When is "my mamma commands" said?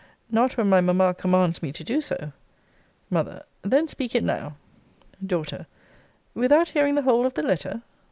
0.67-1.61